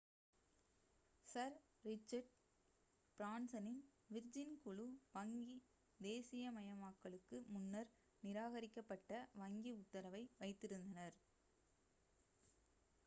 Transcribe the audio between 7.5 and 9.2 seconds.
முன்னர் நிராகரிக்கப்பட்ட